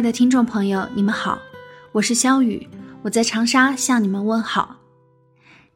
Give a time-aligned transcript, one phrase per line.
[0.00, 1.38] 亲爱的听众朋友，你们好，
[1.92, 2.66] 我是肖雨，
[3.02, 4.74] 我在长沙向你们问好。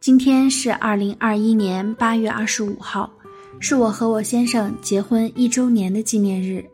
[0.00, 3.12] 今天是二零二一年八月二十五号，
[3.60, 6.64] 是我和我先生结婚一周年的纪念日。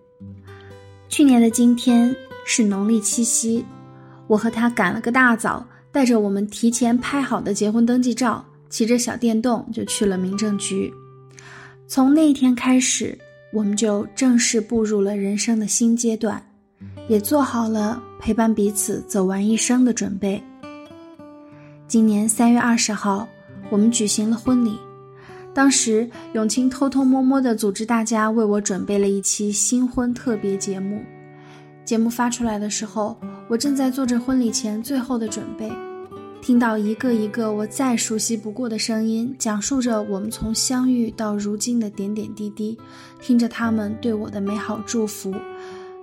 [1.09, 2.15] 去年的今天
[2.47, 3.65] 是农历七夕，
[4.29, 10.89] 我和他赶了个大早，带着我们提前拍好的结婚登记照，骑着小电动就去了民政局。
[11.89, 13.19] 从那一天开始。
[13.53, 16.41] 我们就正式步入了人生的新阶段，
[17.11, 20.41] 也做好了陪伴彼此走完一生的准备。
[21.89, 23.27] 今年三月二十号，
[23.69, 24.79] 我们举行了婚礼。
[25.53, 31.03] 当时，永清偷偷摸摸地组织大家为我准备了一期新婚特别节目。
[31.85, 33.19] 节目发出来的时候，
[33.49, 35.69] 我正在做着婚礼前最后的准备。
[36.41, 42.79] 听到一个一个我再熟悉不过的声音，讲述着我们从相遇到如今的点点滴滴，
[43.21, 45.35] 听着他们对我的美好祝福，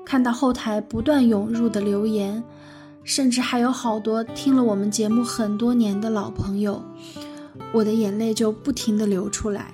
[0.08, 2.42] 看到后台不断涌入的留言，
[3.04, 6.82] 甚至还有好多听了我们节目很多年的老朋友，
[7.74, 9.74] 我的眼泪就不停地流出来。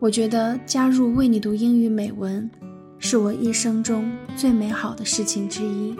[0.00, 2.50] 我觉得加入为你读英语美文，
[2.98, 5.94] 是我一生中最美好的事情之一。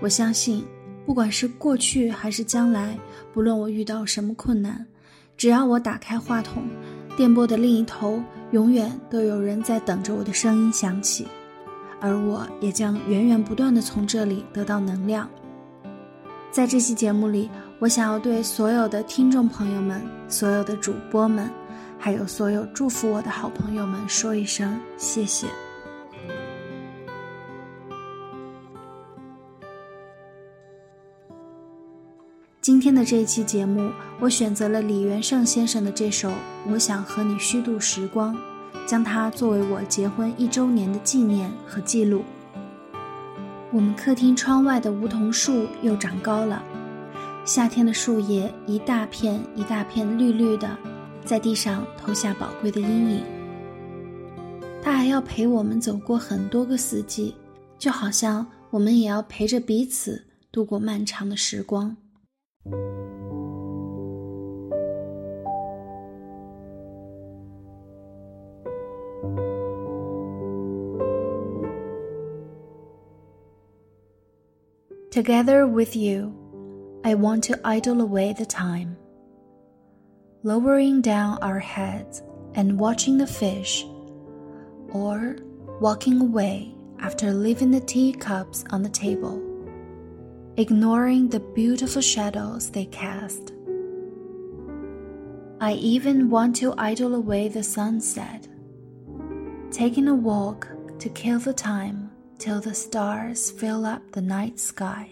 [0.00, 0.64] 我相信。
[1.06, 2.96] 不管是过去还是将来，
[3.32, 4.86] 不论我遇到什么困难，
[5.36, 6.62] 只要我打开话筒，
[7.16, 8.22] 电波的另一头
[8.52, 11.26] 永远都有人在等着我的声音响起，
[12.00, 15.28] 而我也将源源不断的从这里得到能量。
[16.50, 17.48] 在这期节目里，
[17.78, 21.48] 我想要对所有的听众朋友们、所有的主播们，
[21.98, 25.46] 还有所有祝福我的好朋友们说一声谢谢。
[32.60, 33.90] 今天的这一期节目，
[34.20, 36.28] 我选择了李元胜先生的这首
[36.70, 38.34] 《我想和你虚度时光》，
[38.90, 42.24] 将它作为我结婚一周年的纪念和记录。
[43.70, 46.60] 我们客厅窗外的梧桐树又长高了，
[47.44, 50.76] 夏天的树叶一大片一大片绿绿的，
[51.24, 53.22] 在地上投下宝贵的阴影。
[54.82, 57.36] 它还要陪我们走过很多个四季，
[57.78, 61.96] 就好像我们也要陪着彼此度过漫长的时光。
[75.10, 76.32] Together with you,
[77.04, 78.96] I want to idle away the time.
[80.42, 82.22] Lowering down our heads
[82.54, 83.84] and watching the fish,
[84.90, 85.36] or
[85.80, 89.50] walking away after leaving the teacups on the table
[90.56, 93.52] ignoring the beautiful shadows they cast.
[95.60, 98.46] I even want to idle away the sunset,
[99.70, 100.68] taking a walk
[100.98, 102.09] to kill the time
[102.40, 105.10] till the stars fill up the night sky.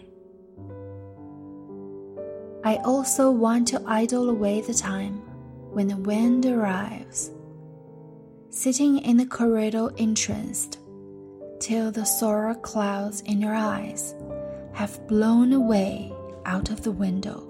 [2.65, 5.21] I also want to idle away the time
[5.71, 7.29] when the wind arrives,
[8.49, 10.79] sitting in the corridor entranced
[11.59, 14.15] till the sorrow clouds in your eyes
[14.73, 16.11] have blown away
[16.45, 17.45] out of the window.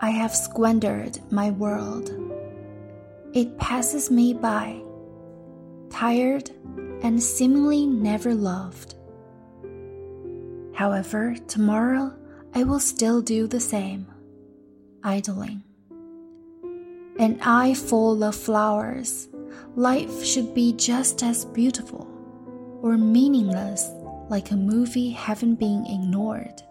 [0.00, 2.10] I have squandered my world.
[3.32, 4.82] It passes me by,
[5.90, 6.50] tired
[7.02, 8.94] and seemingly never loved.
[10.74, 12.14] However, tomorrow
[12.54, 14.06] I will still do the same,
[15.02, 15.62] idling.
[17.18, 19.28] An eye full of flowers,
[19.76, 22.08] life should be just as beautiful
[22.82, 23.90] or meaningless
[24.30, 26.62] like a movie haven't been ignored.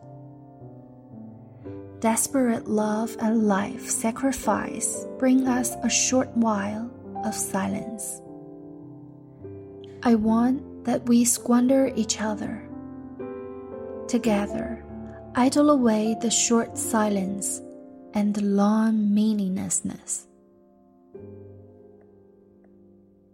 [2.00, 6.90] Desperate love and life sacrifice bring us a short while
[7.26, 8.22] of silence.
[10.02, 12.68] I want that we squander each other.
[14.08, 14.84] Together,
[15.36, 17.62] idle away the short silence
[18.14, 20.26] and the long meaninglessness.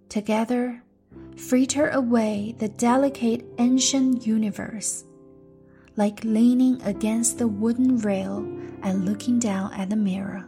[0.09, 0.81] Together,
[1.37, 5.05] fritter away the delicate ancient universe,
[5.97, 8.39] like leaning against the wooden rail
[8.81, 10.47] and looking down at the mirror,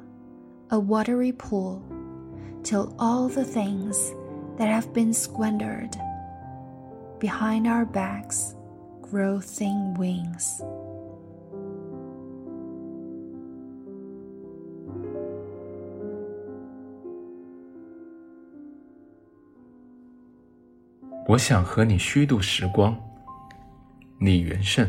[0.72, 1.86] a watery pool,
[2.64, 4.14] till all the things
[4.58, 5.96] that have been squandered
[7.20, 8.54] behind our backs
[9.02, 10.62] grow thin wings.
[21.28, 22.98] 我想和你虚度时光，
[24.20, 24.88] 李元胜。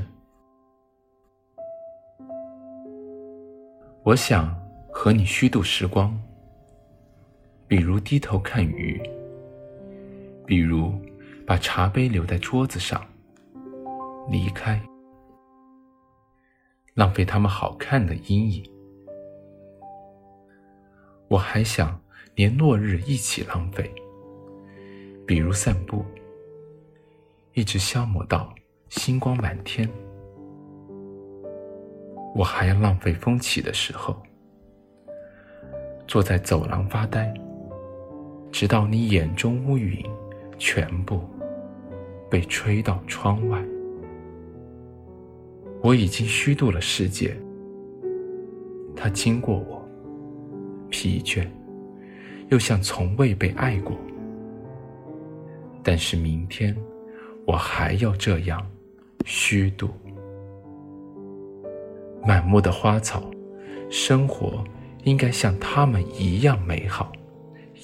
[4.05, 4.55] 我想
[4.91, 6.17] 和你虚度时光，
[7.67, 9.03] 比如低头看鱼，
[10.47, 10.93] 比如
[11.49, 13.03] 把茶杯留在桌子上，
[14.29, 14.79] 离开，
[16.93, 18.71] 浪费他们好看的阴影。
[21.27, 21.99] 我还想
[22.35, 23.91] 连落日一起浪费，
[25.27, 26.05] 比如散步，
[27.55, 28.55] 一直消磨到
[28.91, 29.89] 星光满天。
[32.35, 34.15] 我还要浪费风起的时候，
[36.07, 37.33] 坐在走廊发呆，
[38.53, 40.05] 直到你眼中乌云
[40.59, 41.27] 全部。
[42.31, 43.63] 被吹到窗外，
[45.83, 47.37] 我已经虚度了世界。
[48.95, 49.83] 它经过我，
[50.91, 51.47] 疲倦，
[52.49, 53.97] 又像从未被爱过。
[55.83, 56.77] 但是明天，
[57.47, 58.65] 我还要这样
[59.25, 59.89] 虚度。
[62.27, 63.31] 满目的花草，
[63.89, 64.63] 生活
[65.05, 67.11] 应该像他们一样美好，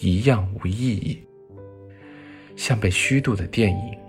[0.01, 1.25] 一样无意义，
[2.57, 4.04] 像被虚度的电影。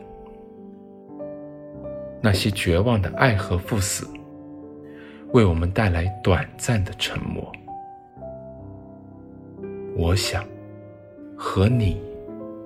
[2.25, 4.10] 那些绝望的爱和赴死，
[5.31, 7.51] 为我们带来短暂的沉默。
[9.95, 10.44] 我想
[11.38, 12.01] 和你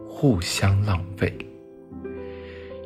[0.07, 1.37] 互相浪费，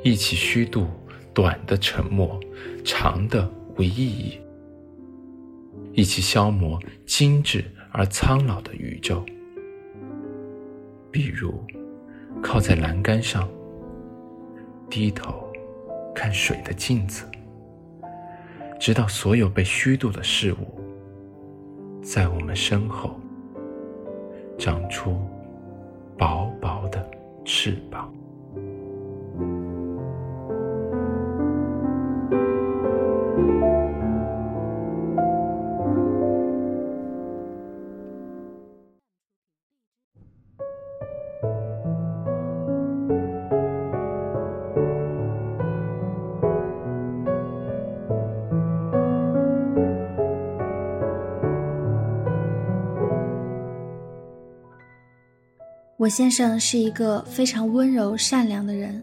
[0.03, 0.87] 一起虚度
[1.31, 2.39] 短的沉默，
[2.83, 3.47] 长的
[3.77, 4.39] 无意义；
[5.91, 9.23] 一起消磨精致而苍老的宇宙。
[11.11, 11.53] 比如，
[12.41, 13.47] 靠在栏杆上，
[14.89, 15.42] 低头。
[16.13, 17.25] 看水的镜子，
[18.79, 20.79] 直到所有被虚度的事物，
[22.01, 23.19] 在我们身后
[24.57, 25.19] 长出
[26.17, 27.09] 薄薄的
[27.43, 28.13] 翅膀。
[56.03, 59.01] 我先生是一个非常温柔善良的人，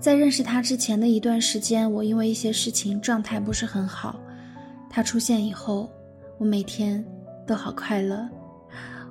[0.00, 4.18] 在认识他之前的一段时间，我因为一些事情状态不是很好。
[4.88, 5.86] 他出现以后，
[6.38, 7.04] 我每天
[7.46, 8.26] 都好快乐，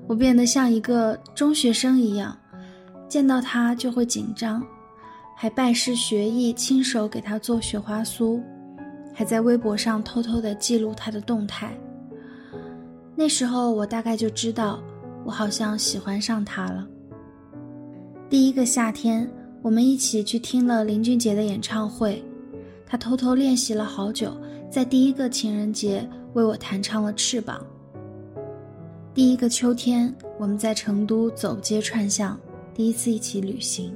[0.07, 2.35] 我变得像一个中学生一样，
[3.07, 4.65] 见到他就会紧张，
[5.37, 8.41] 还拜师学艺，亲手给他做雪花酥，
[9.13, 11.77] 还在微博上偷偷的记录他的动态。
[13.15, 14.81] 那时候我大概就知道，
[15.23, 16.87] 我好像喜欢上他了。
[18.33, 19.29] 第一个夏天，
[19.61, 22.23] 我们一起去听了林俊杰的演唱会，
[22.83, 24.35] 他偷偷练习了好久，
[24.71, 27.63] 在第一个情人节为我弹唱了《翅膀》。
[29.13, 32.35] 第一个秋天，我们在成都走街串巷，
[32.73, 33.93] 第一次一起旅行。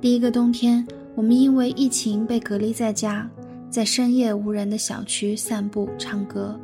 [0.00, 0.86] 第一个冬天，
[1.16, 3.28] 我们因为疫情被隔离在家，
[3.68, 6.56] 在深夜无人的小区散步唱歌。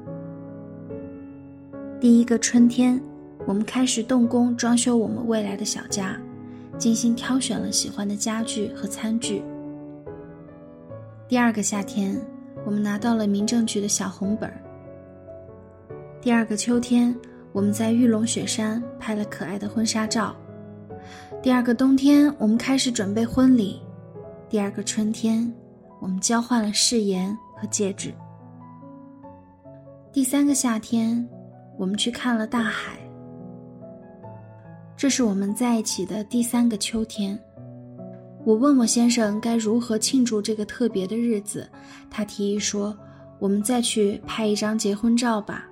[2.00, 3.02] 第一个春天，
[3.44, 6.16] 我们开始动工装修我们未来的小家。
[6.80, 9.42] 精心挑选了喜欢的家具和餐具。
[11.28, 12.18] 第二个夏天，
[12.64, 14.62] 我们拿到了民政局的小红本儿。
[16.22, 17.14] 第二个秋天，
[17.52, 20.34] 我们在玉龙雪山拍了可爱的婚纱照。
[21.42, 23.82] 第二个冬天，我们开始准备婚礼。
[24.48, 25.52] 第二个春天，
[26.00, 28.10] 我们交换了誓言和戒指。
[30.10, 31.28] 第三个夏天，
[31.78, 32.99] 我们去看了大海。
[35.00, 37.38] 这是我们在一起的第三个秋天。
[38.44, 41.66] 我问我先生该如何庆祝这个特别的日子，
[42.10, 42.94] 他提议说
[43.40, 45.66] ：“我们再去拍一张结婚照吧，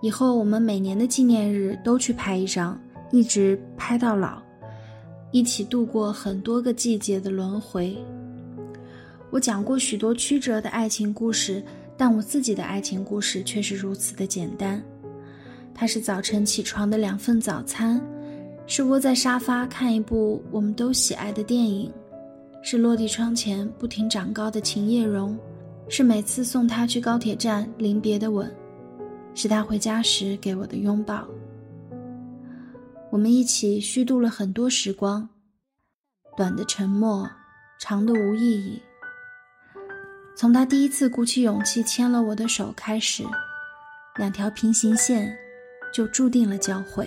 [0.00, 4.40] 以后我们每年的纪念日都去拍一张，一直拍到老，
[5.32, 7.94] 一起度过很多个季节的轮回。”
[9.28, 11.62] 我讲过许多曲折的爱情故事，
[11.94, 14.82] 但我自己的爱情故事却是如此的简单。
[15.74, 18.00] 它是早晨起床的两份早餐。
[18.74, 21.92] 是窝在沙发看一部我们都喜爱的电影，
[22.62, 25.38] 是落地窗前不停长高的秦叶榕，
[25.90, 28.50] 是每次送他去高铁站临别的吻，
[29.34, 31.28] 是他回家时给我的拥抱。
[33.10, 35.28] 我们一起虚度了很多时光，
[36.34, 37.28] 短的沉默，
[37.78, 38.80] 长的无意义。
[40.34, 43.22] 从他第一次鼓起勇气牵了我的手开始，
[44.16, 45.30] 两条平行线
[45.92, 47.06] 就注定了交汇。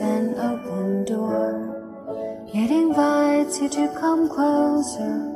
[0.00, 2.46] an open door.
[2.54, 5.32] It invites you to come closer,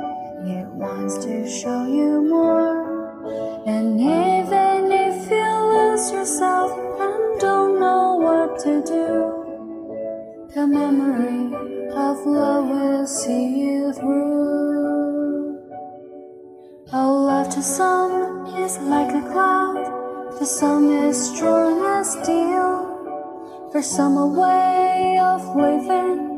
[0.46, 2.82] it wants to show you more.
[3.66, 11.54] And even if you lose yourself and don't know what to do, the memory
[11.94, 15.58] of love will see you through.
[16.92, 22.91] Oh, love to some is like a cloud, to some is strong as steel,
[23.72, 26.36] for some a way of living,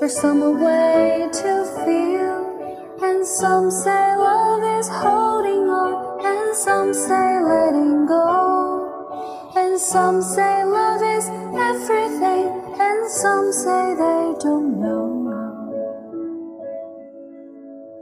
[0.00, 6.26] for some a way to feel, and some say love is holding on.
[6.26, 9.52] And some say letting go.
[9.54, 12.48] And some say love is everything,
[12.80, 15.06] and some say they don't know.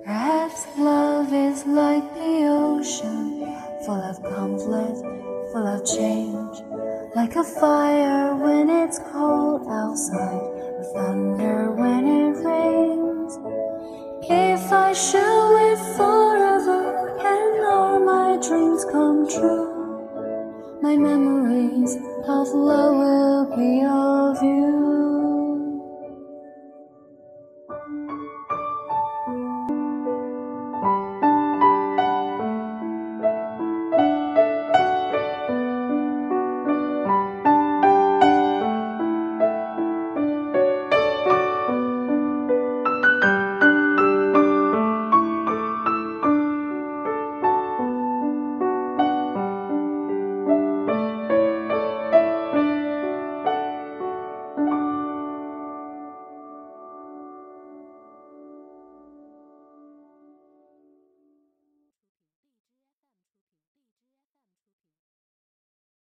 [0.07, 3.45] Perhaps love is like the ocean,
[3.85, 5.01] full of conflict,
[5.53, 6.63] full of change,
[7.15, 13.39] like a fire when it's cold outside, or thunder when it rains.
[14.29, 21.95] If I should live forever and all my dreams come true, my memories
[22.27, 25.04] of love will be of you.